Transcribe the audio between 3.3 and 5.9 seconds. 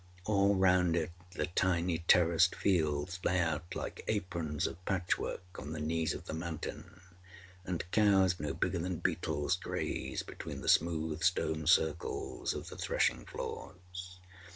out like aprons of patchwork on the